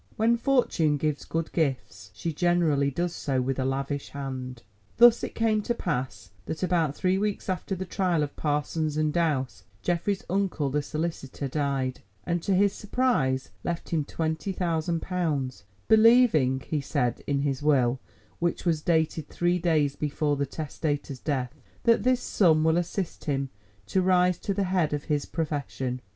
[0.15, 4.63] When fortune gives good gifts, she generally does so with a lavish hand.
[4.97, 9.13] Thus it came to pass that, about three weeks after the trial of Parsons and
[9.13, 15.65] Douse, Geoffrey's uncle the solicitor died, and to his surprise left him twenty thousand pounds,
[15.87, 17.99] "believing," he said in his will,
[18.39, 23.49] which was dated three days before the testator's death, "that this sum will assist him
[23.85, 26.01] to rise to the head of his profession."